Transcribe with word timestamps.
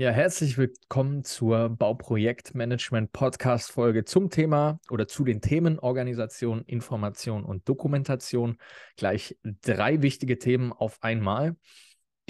Ja, 0.00 0.12
herzlich 0.12 0.56
willkommen 0.56 1.24
zur 1.24 1.68
Bauprojektmanagement 1.68 3.12
Podcast 3.12 3.70
Folge 3.70 4.06
zum 4.06 4.30
Thema 4.30 4.80
oder 4.88 5.06
zu 5.06 5.24
den 5.24 5.42
Themen 5.42 5.78
Organisation, 5.78 6.62
Information 6.64 7.44
und 7.44 7.68
Dokumentation. 7.68 8.56
Gleich 8.96 9.36
drei 9.42 10.00
wichtige 10.00 10.38
Themen 10.38 10.72
auf 10.72 10.96
einmal, 11.02 11.54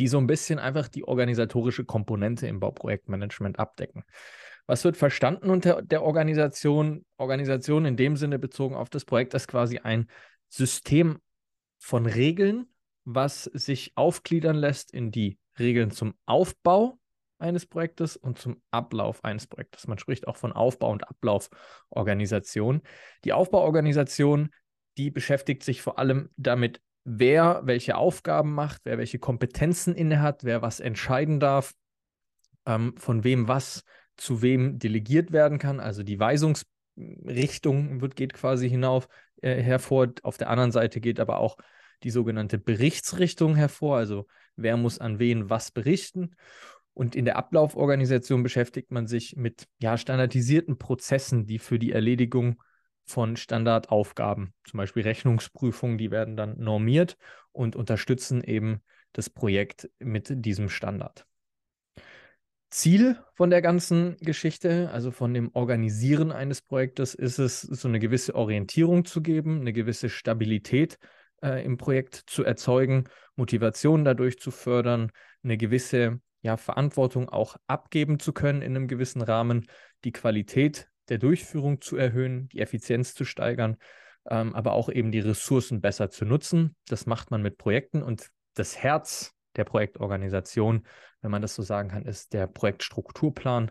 die 0.01 0.09
so 0.09 0.19
ein 0.19 0.27
bisschen 0.27 0.59
einfach 0.59 0.89
die 0.89 1.05
organisatorische 1.05 1.85
Komponente 1.85 2.49
im 2.49 2.59
Bauprojektmanagement 2.59 3.61
abdecken. 3.61 4.03
Was 4.67 4.83
wird 4.83 4.97
verstanden 4.97 5.49
unter 5.49 5.81
der 5.81 6.03
Organisation? 6.03 7.05
Organisation 7.19 7.85
in 7.85 7.97
dem 7.97 8.17
Sinne 8.17 8.41
bezogen 8.41 8.75
auf 8.75 8.91
das 8.91 9.05
Projekt 9.05 9.33
ist 9.35 9.47
quasi 9.47 9.79
ein 9.79 10.11
System 10.49 11.21
von 11.79 12.07
Regeln, 12.07 12.67
was 13.05 13.45
sich 13.45 13.93
aufgliedern 13.95 14.57
lässt 14.57 14.93
in 14.93 15.13
die 15.13 15.39
Regeln 15.57 15.93
zum 15.93 16.15
Aufbau 16.27 17.00
eines 17.41 17.67
Projektes 17.67 18.17
und 18.17 18.39
zum 18.39 18.63
Ablauf 18.71 19.25
eines 19.25 19.47
Projektes. 19.47 19.87
Man 19.87 19.99
spricht 19.99 20.29
auch 20.29 20.37
von 20.37 20.53
Aufbau- 20.53 20.91
und 20.91 21.09
Ablauforganisation. 21.09 22.83
Die 23.25 23.33
Aufbauorganisation, 23.33 24.51
die 24.99 25.11
beschäftigt 25.11 25.63
sich 25.63 25.83
vor 25.83 25.99
allem 25.99 26.31
damit, 26.37 26.81
wer 27.05 27.63
welche 27.65 27.97
Aufgaben 27.97 28.55
macht, 28.55 28.83
wer 28.85 28.99
welche 28.99 29.19
Kompetenzen 29.19 29.95
innehat, 29.95 30.45
wer 30.45 30.63
was 30.63 30.81
entscheiden 30.81 31.41
darf, 31.41 31.73
ähm, 32.67 32.95
von 32.97 33.25
wem 33.25 33.49
was 33.49 33.85
zu 34.17 34.43
wem 34.43 34.79
delegiert 34.79 35.33
werden 35.33 35.59
kann. 35.59 35.81
Also 35.81 36.03
die 36.03 36.21
Weisungsrichtung 36.21 38.01
wird, 38.01 38.17
geht 38.17 38.35
quasi 38.35 38.69
hinauf 38.69 39.09
äh, 39.41 39.63
hervor. 39.63 40.09
Auf 40.23 40.37
der 40.37 40.51
anderen 40.51 40.73
Seite 40.73 41.01
geht 41.01 41.21
aber 41.21 41.39
auch 41.39 41.57
die 42.03 42.11
sogenannte 42.11 42.59
Berichtsrichtung 42.59 43.57
hervor. 43.57 43.97
Also 43.97 44.27
wer 44.57 44.77
muss 44.77 44.99
an 44.99 45.19
wen 45.19 45.51
was 45.51 45.71
berichten. 45.71 46.37
Und 47.01 47.17
in 47.17 47.25
der 47.25 47.37
Ablauforganisation 47.37 48.43
beschäftigt 48.43 48.91
man 48.91 49.07
sich 49.07 49.35
mit 49.35 49.67
ja, 49.79 49.97
standardisierten 49.97 50.77
Prozessen, 50.77 51.47
die 51.47 51.59
für 51.59 51.79
die 51.79 51.93
Erledigung 51.93 52.63
von 53.05 53.39
Standardaufgaben, 53.39 54.53
zum 54.69 54.77
Beispiel 54.77 55.05
Rechnungsprüfungen, 55.05 55.97
die 55.97 56.11
werden 56.11 56.37
dann 56.37 56.59
normiert 56.59 57.17
und 57.53 57.75
unterstützen 57.75 58.45
eben 58.45 58.83
das 59.15 59.31
Projekt 59.31 59.89
mit 59.99 60.45
diesem 60.45 60.69
Standard. 60.69 61.25
Ziel 62.69 63.17
von 63.33 63.49
der 63.49 63.63
ganzen 63.63 64.19
Geschichte, 64.19 64.91
also 64.93 65.11
von 65.11 65.33
dem 65.33 65.53
Organisieren 65.55 66.31
eines 66.31 66.61
Projektes, 66.61 67.15
ist 67.15 67.39
es, 67.39 67.63
so 67.63 67.89
eine 67.89 67.99
gewisse 67.99 68.35
Orientierung 68.35 69.07
zu 69.07 69.23
geben, 69.23 69.63
eine 69.63 69.73
gewisse 69.73 70.11
Stabilität 70.11 70.99
äh, 71.43 71.65
im 71.65 71.79
Projekt 71.79 72.25
zu 72.27 72.45
erzeugen, 72.45 73.05
Motivation 73.37 74.05
dadurch 74.05 74.39
zu 74.39 74.51
fördern, 74.51 75.13
eine 75.43 75.57
gewisse 75.57 76.21
ja, 76.43 76.57
Verantwortung 76.57 77.29
auch 77.29 77.57
abgeben 77.67 78.19
zu 78.19 78.33
können 78.33 78.63
in 78.63 78.77
einem 78.77 78.89
gewissen 78.89 79.23
Rahmen, 79.23 79.67
die 80.05 80.13
Qualität 80.13 80.89
der 81.09 81.19
Durchführung 81.19 81.81
zu 81.81 81.97
erhöhen, 81.97 82.49
die 82.49 82.61
Effizienz 82.61 83.15
zu 83.15 83.25
steigern, 83.25 83.77
ähm, 84.29 84.55
aber 84.55 84.73
auch 84.73 84.89
eben 84.89 85.11
die 85.11 85.21
Ressourcen 85.21 85.81
besser 85.81 86.11
zu 86.11 86.25
nutzen. 86.25 86.77
Das 86.89 87.07
macht 87.07 87.31
man 87.31 87.43
mit 87.43 87.59
Projekten 87.59 88.03
und 88.03 88.31
das 88.55 88.79
Herz 88.79 89.35
der 89.57 89.65
Projektorganisation, 89.65 90.87
wenn 91.21 91.31
man 91.31 91.43
das 91.43 91.55
so 91.55 91.63
sagen 91.63 91.89
kann, 91.89 92.05
ist 92.05 92.33
der 92.33 92.47
Projektstrukturplan, 92.47 93.71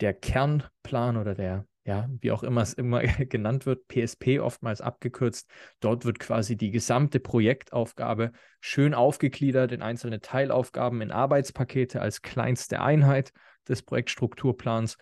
der 0.00 0.14
Kernplan 0.14 1.16
oder 1.16 1.34
der 1.34 1.66
ja, 1.84 2.08
wie 2.20 2.32
auch 2.32 2.42
immer 2.42 2.62
es 2.62 2.72
immer 2.72 3.02
genannt 3.28 3.66
wird, 3.66 3.88
PSP 3.88 4.40
oftmals 4.40 4.80
abgekürzt. 4.80 5.48
Dort 5.80 6.04
wird 6.04 6.18
quasi 6.18 6.56
die 6.56 6.70
gesamte 6.70 7.20
Projektaufgabe 7.20 8.32
schön 8.60 8.94
aufgegliedert 8.94 9.72
in 9.72 9.82
einzelne 9.82 10.20
Teilaufgaben, 10.20 11.00
in 11.02 11.10
Arbeitspakete 11.10 12.00
als 12.00 12.22
kleinste 12.22 12.80
Einheit 12.80 13.32
des 13.68 13.82
Projektstrukturplans. 13.82 14.96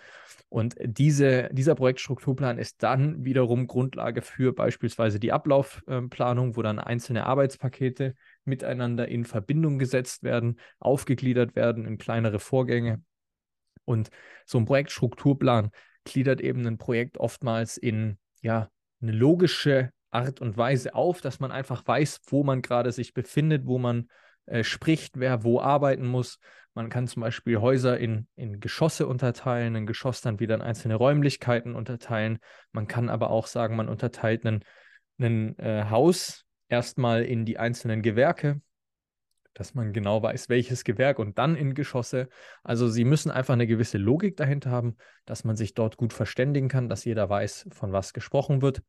Und 0.48 0.75
diese, 0.81 1.48
dieser 1.53 1.75
Projektstrukturplan 1.75 2.59
ist 2.59 2.82
dann 2.82 3.25
wiederum 3.25 3.66
Grundlage 3.66 4.22
für 4.22 4.53
beispielsweise 4.53 5.19
die 5.19 5.32
Ablaufplanung, 5.32 6.56
wo 6.56 6.62
dann 6.62 6.78
einzelne 6.78 7.26
Arbeitspakete 7.26 8.14
miteinander 8.44 9.09
in 9.09 9.25
Verbindung 9.25 9.78
gesetzt 9.78 10.22
werden, 10.22 10.59
aufgegliedert 10.78 11.56
werden 11.56 11.87
in 11.87 11.99
kleinere 11.99 12.38
Vorgänge. 12.38 13.03
Und 13.84 14.10
so 14.44 14.59
ein 14.59 14.64
Projektstrukturplan 14.64 15.70
gliedert 16.04 16.40
eben 16.40 16.66
ein 16.66 16.78
Projekt 16.78 17.18
oftmals 17.18 17.76
in 17.76 18.18
ja, 18.42 18.68
eine 19.00 19.12
logische 19.12 19.90
Art 20.10 20.40
und 20.40 20.56
Weise 20.56 20.94
auf, 20.94 21.20
dass 21.20 21.40
man 21.40 21.50
einfach 21.50 21.86
weiß, 21.86 22.20
wo 22.26 22.44
man 22.44 22.62
gerade 22.62 22.92
sich 22.92 23.14
befindet, 23.14 23.66
wo 23.66 23.78
man 23.78 24.08
äh, 24.46 24.64
spricht, 24.64 25.18
wer 25.18 25.44
wo 25.44 25.60
arbeiten 25.60 26.06
muss. 26.06 26.38
Man 26.74 26.88
kann 26.88 27.06
zum 27.06 27.20
Beispiel 27.20 27.60
Häuser 27.60 27.98
in, 27.98 28.26
in 28.34 28.60
Geschosse 28.60 29.06
unterteilen, 29.06 29.76
ein 29.76 29.86
Geschoss 29.86 30.20
dann 30.20 30.40
wieder 30.40 30.54
in 30.54 30.62
einzelne 30.62 30.94
Räumlichkeiten 30.94 31.74
unterteilen. 31.74 32.38
Man 32.72 32.86
kann 32.86 33.08
aber 33.08 33.30
auch 33.30 33.46
sagen, 33.46 33.76
man 33.76 33.88
unterteilt 33.88 34.44
ein 34.44 35.58
äh, 35.58 35.84
Haus 35.90 36.44
erstmal 36.69 37.24
in 37.24 37.44
die 37.44 37.58
einzelnen 37.58 38.02
Gewerke, 38.02 38.60
dass 39.54 39.74
man 39.74 39.92
genau 39.92 40.22
weiß, 40.22 40.48
welches 40.48 40.84
Gewerk 40.84 41.18
und 41.18 41.38
dann 41.38 41.56
in 41.56 41.74
Geschosse. 41.74 42.28
Also 42.62 42.88
sie 42.88 43.04
müssen 43.04 43.30
einfach 43.30 43.54
eine 43.54 43.66
gewisse 43.66 43.98
Logik 43.98 44.36
dahinter 44.36 44.70
haben, 44.70 44.96
dass 45.24 45.44
man 45.44 45.56
sich 45.56 45.74
dort 45.74 45.96
gut 45.96 46.12
verständigen 46.12 46.68
kann, 46.68 46.88
dass 46.88 47.04
jeder 47.04 47.28
weiß, 47.28 47.68
von 47.72 47.92
was 47.92 48.12
gesprochen 48.12 48.62
wird. 48.62 48.82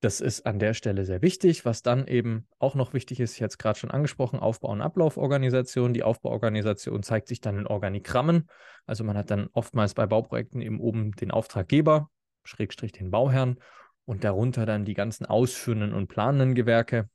Das 0.00 0.20
ist 0.20 0.44
an 0.44 0.58
der 0.58 0.74
Stelle 0.74 1.06
sehr 1.06 1.22
wichtig. 1.22 1.64
Was 1.64 1.82
dann 1.82 2.06
eben 2.06 2.46
auch 2.58 2.74
noch 2.74 2.92
wichtig 2.92 3.18
ist, 3.18 3.34
ich 3.34 3.42
hatte 3.42 3.52
es 3.52 3.58
gerade 3.58 3.78
schon 3.78 3.90
angesprochen, 3.90 4.38
Aufbau- 4.38 4.70
und 4.70 4.82
Ablauforganisation. 4.82 5.94
Die 5.94 6.02
Aufbauorganisation 6.02 7.02
zeigt 7.02 7.28
sich 7.28 7.40
dann 7.40 7.58
in 7.58 7.66
Organigrammen. 7.66 8.48
Also 8.84 9.04
man 9.04 9.16
hat 9.16 9.30
dann 9.30 9.48
oftmals 9.52 9.94
bei 9.94 10.06
Bauprojekten 10.06 10.60
eben 10.60 10.80
oben 10.80 11.12
den 11.12 11.30
Auftraggeber, 11.30 12.10
Schrägstrich 12.44 12.92
den 12.92 13.10
Bauherrn 13.10 13.58
und 14.04 14.22
darunter 14.22 14.66
dann 14.66 14.84
die 14.84 14.94
ganzen 14.94 15.24
ausführenden 15.24 15.94
und 15.94 16.08
planenden 16.08 16.54
Gewerke 16.54 17.08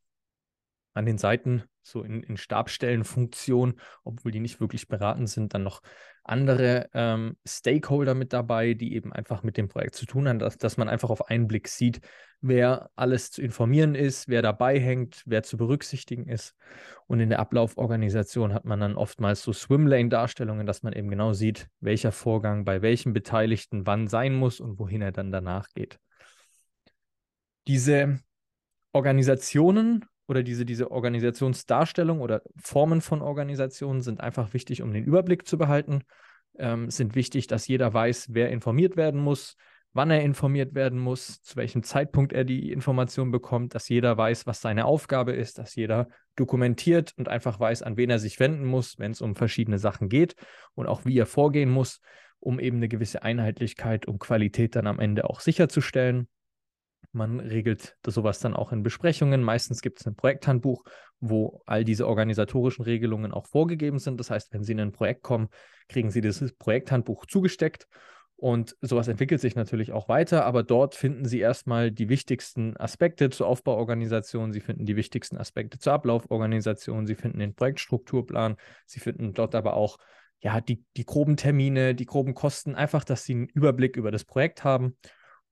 an 0.93 1.05
den 1.05 1.17
Seiten, 1.17 1.63
so 1.83 2.03
in, 2.03 2.23
in 2.23 2.37
Stabstellenfunktion, 2.37 3.79
obwohl 4.03 4.31
die 4.31 4.39
nicht 4.39 4.59
wirklich 4.59 4.87
beraten 4.87 5.27
sind, 5.27 5.53
dann 5.53 5.63
noch 5.63 5.81
andere 6.23 6.89
ähm, 6.93 7.37
Stakeholder 7.45 8.13
mit 8.13 8.33
dabei, 8.33 8.73
die 8.73 8.93
eben 8.93 9.11
einfach 9.11 9.41
mit 9.43 9.57
dem 9.57 9.67
Projekt 9.67 9.95
zu 9.95 10.05
tun 10.05 10.27
haben, 10.27 10.39
dass, 10.39 10.57
dass 10.57 10.77
man 10.77 10.89
einfach 10.89 11.09
auf 11.09 11.29
einen 11.29 11.47
Blick 11.47 11.67
sieht, 11.67 12.01
wer 12.41 12.89
alles 12.95 13.31
zu 13.31 13.41
informieren 13.41 13.95
ist, 13.95 14.27
wer 14.27 14.41
dabei 14.41 14.79
hängt, 14.79 15.23
wer 15.25 15.43
zu 15.43 15.57
berücksichtigen 15.57 16.27
ist. 16.27 16.55
Und 17.07 17.19
in 17.19 17.29
der 17.29 17.39
Ablauforganisation 17.39 18.53
hat 18.53 18.65
man 18.65 18.79
dann 18.79 18.95
oftmals 18.95 19.41
so 19.41 19.51
Swimlane-Darstellungen, 19.53 20.65
dass 20.65 20.83
man 20.83 20.93
eben 20.93 21.09
genau 21.09 21.33
sieht, 21.33 21.67
welcher 21.79 22.11
Vorgang 22.11 22.65
bei 22.65 22.81
welchem 22.81 23.13
Beteiligten 23.13 23.87
wann 23.87 24.07
sein 24.07 24.35
muss 24.35 24.59
und 24.59 24.77
wohin 24.77 25.01
er 25.01 25.11
dann 25.11 25.31
danach 25.31 25.69
geht. 25.73 25.99
Diese 27.67 28.19
Organisationen 28.93 30.05
oder 30.31 30.43
diese, 30.43 30.65
diese 30.65 30.91
Organisationsdarstellung 30.91 32.21
oder 32.21 32.41
Formen 32.55 33.01
von 33.01 33.21
Organisationen 33.21 34.01
sind 34.01 34.21
einfach 34.21 34.53
wichtig, 34.53 34.81
um 34.81 34.93
den 34.93 35.03
Überblick 35.03 35.45
zu 35.45 35.57
behalten. 35.57 36.03
Ähm, 36.57 36.89
sind 36.89 37.15
wichtig, 37.15 37.47
dass 37.47 37.67
jeder 37.67 37.93
weiß, 37.93 38.29
wer 38.31 38.49
informiert 38.49 38.95
werden 38.95 39.19
muss, 39.19 39.57
wann 39.91 40.09
er 40.09 40.21
informiert 40.21 40.73
werden 40.73 40.99
muss, 40.99 41.41
zu 41.41 41.57
welchem 41.57 41.83
Zeitpunkt 41.83 42.31
er 42.31 42.45
die 42.45 42.71
Information 42.71 43.29
bekommt, 43.31 43.75
dass 43.75 43.89
jeder 43.89 44.17
weiß, 44.17 44.47
was 44.47 44.61
seine 44.61 44.85
Aufgabe 44.85 45.33
ist, 45.33 45.57
dass 45.57 45.75
jeder 45.75 46.07
dokumentiert 46.37 47.13
und 47.17 47.27
einfach 47.27 47.59
weiß, 47.59 47.83
an 47.83 47.97
wen 47.97 48.09
er 48.09 48.19
sich 48.19 48.39
wenden 48.39 48.63
muss, 48.63 48.99
wenn 48.99 49.11
es 49.11 49.21
um 49.21 49.35
verschiedene 49.35 49.79
Sachen 49.79 50.07
geht 50.07 50.35
und 50.75 50.87
auch 50.87 51.03
wie 51.03 51.17
er 51.17 51.25
vorgehen 51.25 51.69
muss, 51.69 51.99
um 52.39 52.57
eben 52.57 52.77
eine 52.77 52.87
gewisse 52.87 53.21
Einheitlichkeit 53.23 54.07
und 54.07 54.19
Qualität 54.19 54.77
dann 54.77 54.87
am 54.87 54.99
Ende 54.99 55.29
auch 55.29 55.41
sicherzustellen. 55.41 56.29
Man 57.13 57.39
regelt 57.39 57.97
sowas 58.05 58.39
dann 58.39 58.55
auch 58.55 58.71
in 58.71 58.83
Besprechungen. 58.83 59.43
Meistens 59.43 59.81
gibt 59.81 59.99
es 59.99 60.07
ein 60.07 60.15
Projekthandbuch, 60.15 60.83
wo 61.19 61.61
all 61.65 61.83
diese 61.83 62.07
organisatorischen 62.07 62.83
Regelungen 62.83 63.31
auch 63.31 63.47
vorgegeben 63.47 63.99
sind. 63.99 64.19
Das 64.19 64.31
heißt, 64.31 64.53
wenn 64.53 64.63
Sie 64.63 64.71
in 64.71 64.79
ein 64.79 64.91
Projekt 64.91 65.23
kommen, 65.23 65.49
kriegen 65.89 66.09
Sie 66.09 66.21
dieses 66.21 66.53
Projekthandbuch 66.53 67.25
zugesteckt. 67.25 67.87
Und 68.41 68.75
sowas 68.81 69.07
entwickelt 69.07 69.39
sich 69.39 69.55
natürlich 69.55 69.91
auch 69.91 70.09
weiter, 70.09 70.45
aber 70.45 70.63
dort 70.63 70.95
finden 70.95 71.25
Sie 71.25 71.39
erstmal 71.39 71.91
die 71.91 72.09
wichtigsten 72.09 72.75
Aspekte 72.75 73.29
zur 73.29 73.45
Aufbauorganisation, 73.45 74.51
Sie 74.51 74.61
finden 74.61 74.87
die 74.87 74.95
wichtigsten 74.95 75.37
Aspekte 75.37 75.77
zur 75.77 75.93
Ablauforganisation, 75.93 77.05
Sie 77.05 77.13
finden 77.13 77.37
den 77.37 77.53
Projektstrukturplan, 77.53 78.55
Sie 78.87 78.99
finden 78.99 79.35
dort 79.35 79.53
aber 79.53 79.75
auch 79.75 79.99
ja, 80.39 80.59
die, 80.59 80.83
die 80.97 81.05
groben 81.05 81.37
Termine, 81.37 81.93
die 81.93 82.07
groben 82.07 82.33
Kosten, 82.33 82.73
einfach, 82.73 83.03
dass 83.03 83.25
Sie 83.25 83.33
einen 83.33 83.47
Überblick 83.47 83.95
über 83.95 84.09
das 84.09 84.25
Projekt 84.25 84.63
haben 84.63 84.97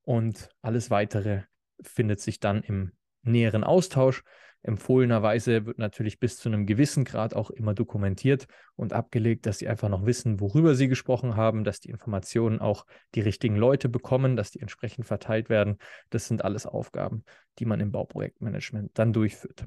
und 0.01 0.49
alles 0.63 0.89
weitere 0.89 1.43
findet 1.81 2.19
sich 2.19 2.39
dann 2.39 2.63
im 2.63 2.91
näheren 3.23 3.63
Austausch. 3.63 4.23
Empfohlenerweise 4.61 5.65
wird 5.65 5.77
natürlich 5.77 6.19
bis 6.19 6.37
zu 6.37 6.49
einem 6.49 6.65
gewissen 6.65 7.05
Grad 7.05 7.33
auch 7.33 7.49
immer 7.49 7.73
dokumentiert 7.73 8.47
und 8.75 8.91
abgelegt, 8.91 9.45
dass 9.45 9.59
sie 9.59 9.69
einfach 9.69 9.87
noch 9.87 10.05
wissen, 10.05 10.41
worüber 10.41 10.75
sie 10.75 10.89
gesprochen 10.89 11.37
haben, 11.37 11.63
dass 11.63 11.79
die 11.79 11.89
Informationen 11.89 12.59
auch 12.59 12.85
die 13.15 13.21
richtigen 13.21 13.55
Leute 13.55 13.87
bekommen, 13.87 14.35
dass 14.35 14.51
die 14.51 14.59
entsprechend 14.59 15.05
verteilt 15.05 15.49
werden. 15.49 15.77
Das 16.09 16.27
sind 16.27 16.43
alles 16.43 16.65
Aufgaben, 16.65 17.23
die 17.59 17.65
man 17.65 17.79
im 17.79 17.91
Bauprojektmanagement 17.91 18.91
dann 18.95 19.13
durchführt. 19.13 19.65